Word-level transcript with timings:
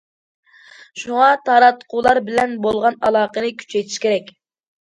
شۇڭا 1.01 1.27
تاراتقۇلار 1.49 2.21
بىلەن 2.31 2.57
بولغان 2.65 2.99
ئالاقىنى 3.11 3.55
كۈچەيتىش 3.63 4.03
كېرەك. 4.09 4.35